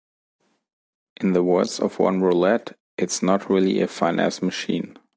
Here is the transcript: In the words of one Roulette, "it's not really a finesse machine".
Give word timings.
In 1.17 1.33
the 1.33 1.43
words 1.43 1.79
of 1.79 1.99
one 1.99 2.21
Roulette, 2.21 2.75
"it's 2.97 3.21
not 3.21 3.51
really 3.51 3.81
a 3.81 3.87
finesse 3.87 4.41
machine". 4.41 4.97